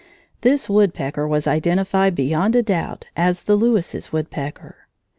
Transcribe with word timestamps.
This 0.41 0.67
woodpecker 0.67 1.27
was 1.27 1.45
identified 1.45 2.15
beyond 2.15 2.55
a 2.55 2.63
doubt 2.63 3.05
as 3.15 3.43
the 3.43 3.55
Lewis's 3.55 4.11
woodpecker. 4.11 4.87